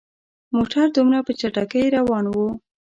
موټر 0.55 0.85
دومره 0.97 1.19
په 1.27 1.31
چټکۍ 1.39 1.85
روان 1.97 2.25
وو. 2.33 2.47